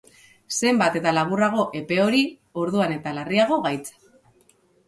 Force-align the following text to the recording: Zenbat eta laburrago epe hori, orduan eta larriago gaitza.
Zenbat 0.69 0.95
eta 0.99 1.11
laburrago 1.17 1.67
epe 1.81 1.99
hori, 2.05 2.23
orduan 2.63 2.97
eta 2.97 3.15
larriago 3.19 3.63
gaitza. 3.67 4.13